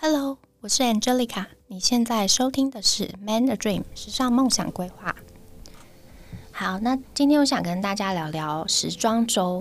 [0.00, 1.46] Hello，我是 Angelica。
[1.66, 5.12] 你现在收听的是《Man a Dream》时尚梦想规划。
[6.52, 9.60] 好，那今天我想跟大家聊聊时装周，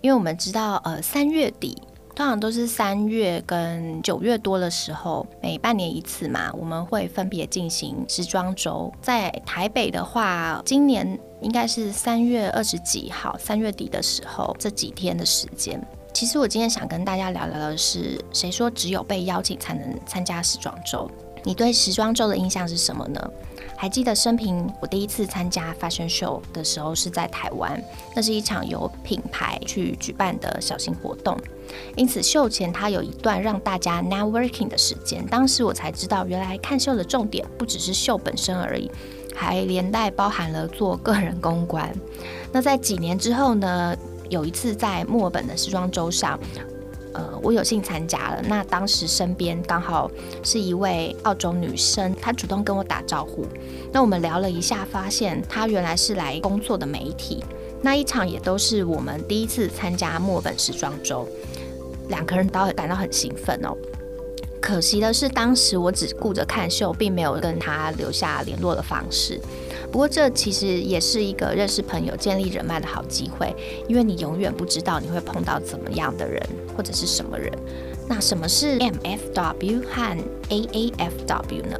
[0.00, 1.76] 因为我们知道，呃，三月底
[2.14, 8.92] 通常都是三月跟九月多的时候，每半年一次嘛，我们会分别进行时装周。
[9.02, 15.84] 在台北的话，今年应该是三月二十几号，三月底的时候，这几天的时间。
[16.22, 21.10] 其实我今天想跟大家聊聊的是，谁说只有被邀请才能参加时装周？
[21.42, 23.20] 你对时装周的印象是什么呢？
[23.76, 27.82] 还记得生平我第一次参加 fashion show 的时候是在台湾，
[28.14, 31.36] 那是一场由品牌去举办的小型活动，
[31.96, 35.26] 因此秀前它有一段让大家 networking 的时间。
[35.26, 38.88] 当时我才知道，原来看秀的重点不只是秀本身而已，
[39.34, 41.92] 还连带包含了做个人公关。
[42.52, 43.96] 那在几年之后呢？
[44.32, 46.40] 有一次在墨尔本的时装周上，
[47.12, 48.42] 呃，我有幸参加了。
[48.48, 50.10] 那当时身边刚好
[50.42, 53.46] 是一位澳洲女生，她主动跟我打招呼。
[53.92, 57.44] 那我们聊了一下，发现她原来是来工作的媒体。
[57.82, 61.28] 那一场也都是我们第一次参加墨尔本时装周，
[62.08, 63.76] 两个人都感到很兴奋哦。
[64.62, 69.38] 可惜的是，当时我只顾着看秀，并没有跟她留下联络的方式。
[69.92, 73.54] 不过，这其实也是一个认识朋友、建立人脉的好机会，
[73.86, 76.42] 因为你永远不知道你会碰到怎么样的人，
[76.74, 77.52] 或者是什么人。
[78.08, 81.78] 那什么是 MFW 和 AAFW 呢？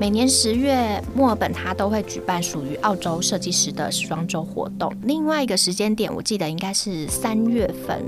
[0.00, 4.90] 每年十月，墨尔本它都会举办属于澳洲设计师的时装周活动。
[5.02, 8.02] 另外一个时间点，我记得应该是三月份。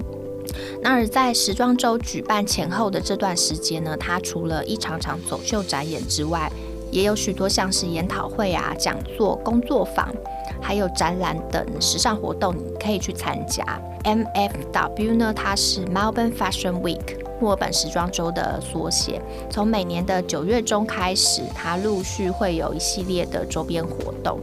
[0.82, 6.50] 那而在时装周举办前后的这段时间呢，它除了一场场走秀展演之外，
[6.94, 10.14] 也有许多像是研讨会啊、讲座、工作坊，
[10.62, 13.64] 还有展览等时尚活动，你可以去参加。
[14.04, 19.20] MFW 呢，它是 Melbourne Fashion Week，墨尔本时装周的缩写。
[19.50, 24.38] 从每年的九月中开始，它陆续会有一系列的周边活动。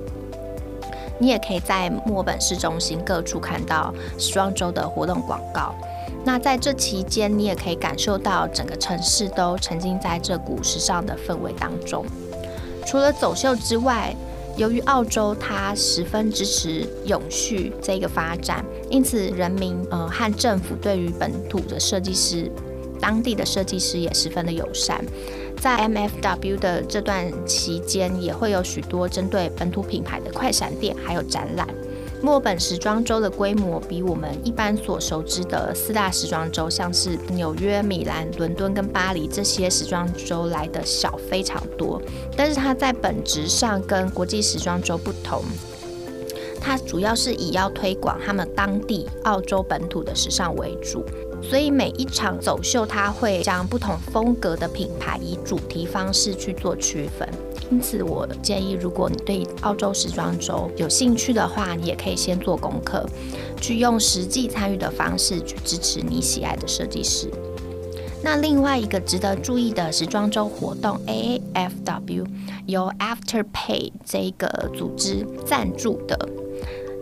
[1.17, 5.73] 你也可以在墨尔本市中心各处看到时装周的活动广告。
[6.25, 12.05] 那在这期间，你也可以感受到整个城市都沉浸在这股时尚的氛围当中。
[12.85, 14.15] 除了走秀之外，
[14.57, 22.51] 由于澳洲它十分支持永续这个发展，因此人民呃和政府对于本土的设计师、
[22.99, 25.03] 当地的设计师也十分的友善。
[25.57, 31.67] 在 MFW 的这段期间，也会有许多针对本土品牌的快闪店，还有展览。
[32.21, 41.99] 墨本时装周的规模比我们一般所熟知的四大时装周，像是纽约、米兰、伦敦跟巴黎这些时装周来的小非常多。
[42.37, 45.43] 但是它在本质上跟国际时装周不同，
[46.59, 51.03] 它主要是以要推广他们当地澳洲本土的时尚为主。
[51.41, 57.27] 所以每一场走秀，它会将不同风格的品牌以主题方式去做区分。
[57.69, 63.05] 因此，我建议，如果你对澳洲时装周有兴趣的话，你也可以先做功课，
[63.61, 67.29] 去用实际参与的方式去支持你喜爱的设计师。
[68.23, 72.25] 那另外一个值得注意的时装周活动，AAFW
[72.67, 76.29] 由 Afterpay 这个组织赞助的。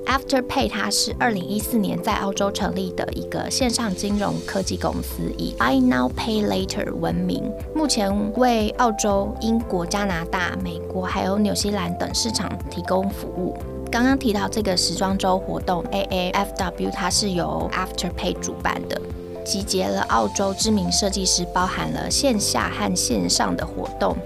[0.09, 7.43] Afterpay 它是二零一四年在澳洲成立的一个线上金融科技公司，以 by Now Pay Later 闻名，
[7.75, 13.55] 目前为澳洲、英国、加拿大、美国还有纽西兰等市场提供服务。
[13.91, 18.99] 刚刚提到这个时装周活动 AAFW，它是由 Afterpay 主办的，
[19.45, 24.17] 集结了澳洲知名设计师，包含了线下和线上的活动。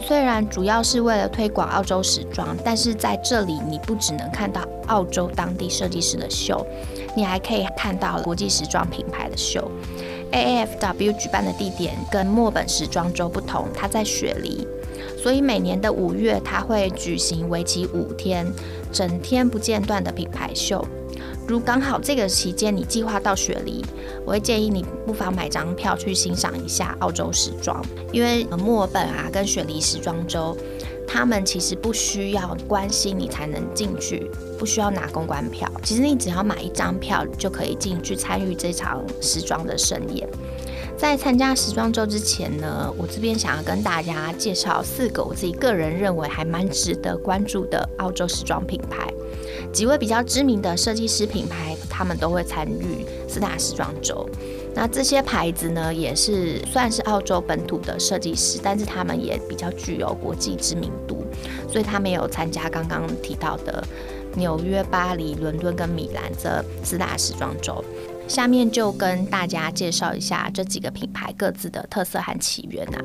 [0.00, 6.66] 虽然主要是为了推广澳洲时装，但是在这里你不只能看到澳洲当地设计师的秀，
[7.16, 9.70] 你还可以看到国际时装品牌的秀。
[10.32, 14.66] AAFW 举办的地点跟墨本时装周不同，它在雪梨，
[15.22, 18.46] 所以每年的五月它会举行为期五天、
[18.90, 20.84] 整天不间断的品牌秀。
[21.46, 23.84] 如刚好这个期间你计划到雪梨，
[24.24, 30.56] 我会建议你不妨买张票去欣赏一下澳洲时装，因为墨尔本啊跟雪梨时装周，
[31.06, 40.28] 他们其实不需要关心你才能进去，不需要拿公关票，其实你只要买一张票就可以进去参与这场时装的盛宴。
[40.96, 49.12] 在参加时装周之前呢，我这边想要跟大家介绍四个我自己个人认为还蛮值得关注的澳洲时装品牌。
[49.72, 54.28] 几位比较知名的设计师品牌，他们都会参与四大时装周。
[54.74, 61.24] 那这些牌子呢，也是算是澳洲本土的设计师，但是他们也比较具有国际知名度，
[61.70, 63.82] 所以他没有参加刚刚提到的
[64.36, 67.84] 纽约、巴黎、伦敦跟米兰这四大时装周。
[68.28, 73.00] 下面就跟大家介绍一下这几个品牌各自的特色和起源啊。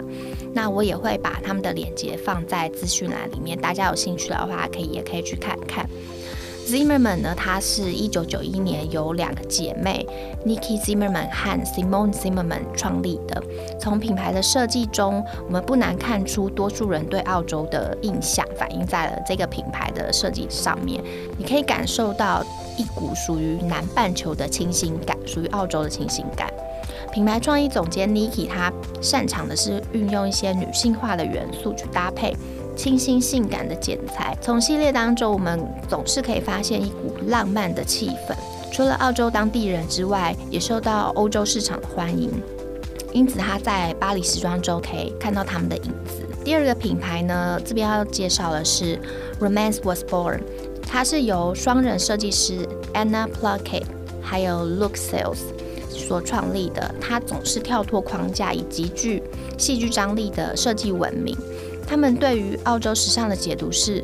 [0.54, 5.88] 那我也会把他们的链接放在资讯栏里面，大家有兴趣的话，可以也可以去看看。
[6.68, 10.06] Zimmerman 呢，它是一九九一年由两个姐妹
[10.46, 13.42] Niki Zimmermann 和 Simone Zimmermann 创立的。
[13.80, 21.02] 从品牌的设计中，我们不难看出多数人对澳洲的印象反映在了这个品牌的设计上面。
[21.38, 22.46] 你可以感受到
[22.78, 26.50] 一股属于南半球的清新感，属于澳洲的清新感。
[27.12, 28.72] 品牌创意总监 Niki 她
[29.02, 32.36] 擅长的是运用一些女性化的元素去搭配。
[32.76, 35.60] 清新性感的剪裁，从系列当中，我们
[35.90, 38.36] 总是可以发现一股浪漫的气氛。
[38.72, 42.30] 除了澳洲当地人之外，也受到欧洲市场的欢迎。
[43.12, 46.22] 因此，他在巴黎时装周可以看到他们的影子。
[46.46, 49.00] 第二个品牌呢，这边要介绍的是
[49.40, 50.42] Romance Was Born，
[50.88, 53.84] 它是由双人设计师 Anna Pluckett
[54.22, 55.38] 还有 Luke Sales
[55.90, 56.96] 所创立的。
[57.00, 59.22] 它总是跳脱框架，以极具
[59.58, 61.38] 戏剧张力的设计闻名。
[61.86, 64.04] 他们对于澳洲时尚的解读是：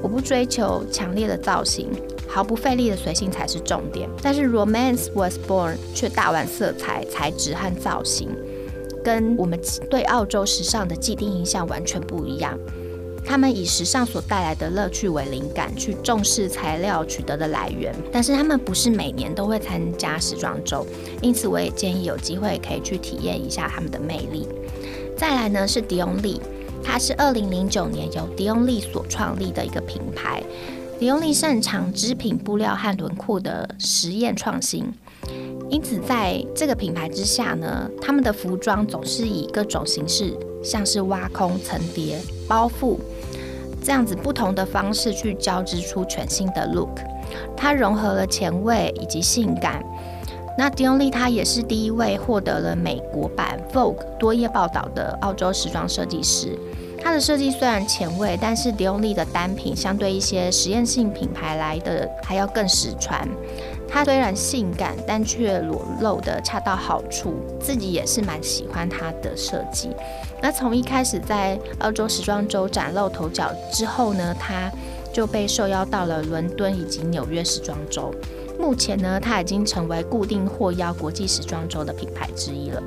[0.00, 1.88] 我不追求强烈的造型，
[2.26, 4.08] 毫不费力的随性才是重点。
[4.22, 8.30] 但是 Romance Was Born 却大玩色彩、材质和造型，
[9.04, 9.60] 跟我们
[9.90, 12.58] 对澳洲时尚的既定印象完全不一样。
[13.24, 17.94] 他们以时尚所带来的乐趣为灵感，去重视材料取得的来源。
[18.12, 20.86] 但是他们不是每年都会参加时装周，
[21.20, 24.46] 因此我也建议有机会可以去体验一下他们的魅力。
[25.16, 26.40] 再来呢是 Dion Lee。
[26.84, 30.42] 它是二零零九年由迪翁利所创立的一个品牌。
[30.98, 34.92] 迪翁利擅长织品布料和轮廓的实验创新，
[35.70, 42.96] 因此在这个品牌之下呢，他们的服装总是以各种形式，像是挖空、层叠、包覆
[43.82, 47.00] 这样子不同的方式去交织出全新的 look。
[47.56, 49.82] 它融合了前卫以及性感。
[50.58, 56.58] 那迪翁利他也是第一位获得了美国版 Vogue 多页报道的澳洲时装设计师。
[57.02, 63.26] 他的设计虽然前卫，但是迪翁利的单品相对一些实验性品牌来的还要更实穿。
[63.92, 67.34] 它虽然性感，但却裸露的恰到好处。
[67.60, 69.90] 自己也是蛮喜欢它的设计。
[70.40, 74.72] 那从一开始在澳洲时装周崭露头角之后呢，它
[75.12, 78.12] 就被受邀到了伦敦以及纽约时装周。
[78.58, 82.82] 目前呢，它已经成为固定获邀国际时装周的品牌之一了。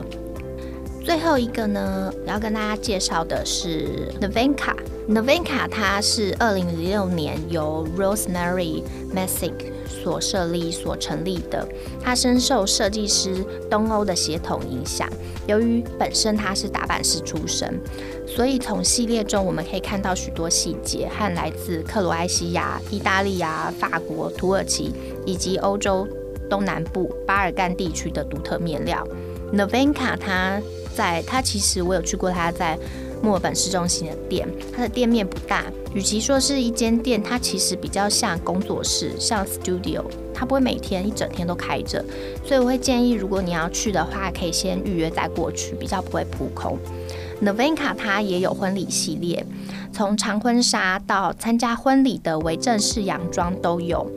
[1.04, 4.76] 最后一个呢，要跟大家介绍的是 Nevenka。
[5.08, 8.82] Nevenka 它是二零零六年由 Rosemary
[9.14, 11.68] m e s s i c 所设立、所成立的。
[12.02, 15.08] 它深受设计师东欧的血统影响。
[15.46, 17.80] 由于本身它是打版师出身，
[18.26, 24.92] 所以从系列中我们可以看到许多细节和来自克罗埃西亚、意大利啊、法国、土耳其
[25.24, 26.08] 以及欧洲
[26.50, 29.08] 东南部巴尔干地区的独特面料。
[29.54, 30.60] Nevenka 它
[30.96, 32.76] 在它其实我有去过它在
[33.22, 40.04] 墨尔本市中心的店，它的店面不大，与其说是一间店，它其实比较像工作室，像 studio，
[40.34, 42.04] 它不会每天一整天都开着，
[42.46, 46.78] 所以我会建议如果你要去的话，可以先预约再过去，比较不会扑空。
[47.42, 49.46] Nevenka 它也有婚礼系列，
[49.92, 54.10] 从长婚纱到参加婚礼的为正式洋装都有，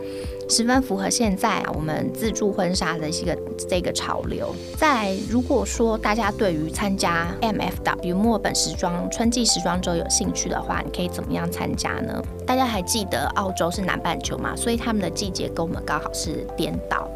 [0.48, 3.36] 十分符合现在我们自助婚纱的一个
[3.68, 4.54] 这个潮流。
[4.76, 12.22] 再如果说大家对于参加 MFW 墨本时装春季时装周有兴趣的话，你可以怎么样参加呢？
[12.46, 17.08] 大家还记得澳洲是南半球嘛，所以他们的季节跟我们刚好是颠倒。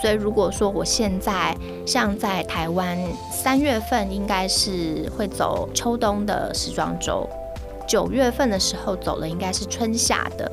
[0.00, 2.98] 所以如果说我现在像在台湾
[3.30, 7.28] 三月份，应该是会走秋冬的时装周，
[7.86, 10.50] 九月份的时候走了应该是春夏的。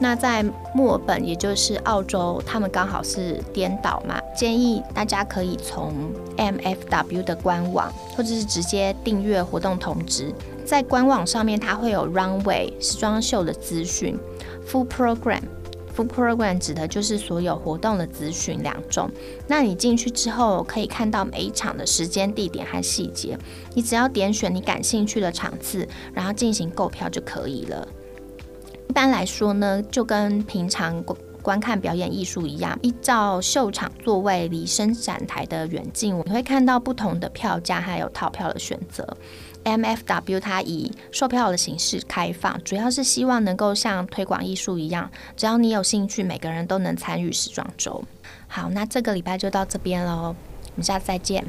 [0.00, 4.20] 那在墨尔本，也就是澳洲，他们刚好是颠倒嘛。
[4.36, 5.92] 建议大家可以从
[6.36, 10.34] MFW 的官网，或者是直接订阅活动通知，
[10.66, 14.18] 在官网上面它会有 Runway 时装秀的资讯
[14.68, 15.42] ，Full Program。
[15.96, 19.10] Full Program 指的就是所有活动的资讯两种。
[19.46, 23.38] 那你进去之后，可以看到每一场的时间、地点和细节。
[23.74, 27.86] 你只要点选你感兴趣的场次，然后进行购票就可以了。
[28.88, 31.02] 一般来说呢，就跟平常
[31.44, 39.06] 观看表演艺术一样，依照秀场座位离伸展台的远近，你会看到不同的票价，还有套票的选择。
[39.62, 48.02] MFW 它以售票的形式开放，主要是希望能够像推广艺术一样，只要你有兴趣，每个人都能参与时装周。
[48.48, 50.34] 好，那这个礼拜就到这边喽，
[50.72, 51.44] 我们下次再见。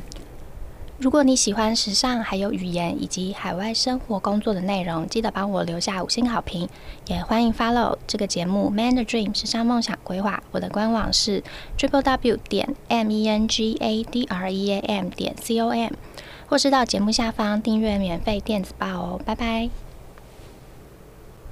[0.97, 6.69] 如果你喜欢时尚，还有语言以及海外生活工作的内容，记得帮我留下五星好评。
[7.07, 11.43] 也欢迎 follow 这个节目《：MANY Dream 时尚梦想规划》，我的官网是
[11.77, 15.59] triple w 点 m e n g a d r e a m 点 c
[15.59, 15.91] o m，
[16.47, 19.21] 或是到节目下方订阅免费电子报哦。
[19.25, 19.84] 拜拜。